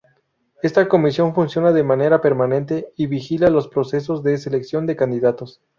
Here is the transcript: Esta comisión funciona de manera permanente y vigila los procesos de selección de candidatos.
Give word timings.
Esta 0.63 0.87
comisión 0.89 1.35
funciona 1.35 1.71
de 1.71 1.83
manera 1.83 2.21
permanente 2.21 2.91
y 2.97 3.05
vigila 3.05 3.51
los 3.51 3.67
procesos 3.67 4.23
de 4.23 4.35
selección 4.39 4.87
de 4.87 4.95
candidatos. 4.95 5.61